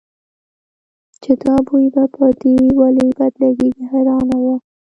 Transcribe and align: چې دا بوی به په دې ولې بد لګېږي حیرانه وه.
چې 1.21 1.31
دا 1.43 1.55
بوی 1.67 1.85
به 1.93 2.03
په 2.15 2.25
دې 2.41 2.55
ولې 2.79 3.07
بد 3.17 3.33
لګېږي 3.41 3.83
حیرانه 3.91 4.37
وه. 4.43 4.55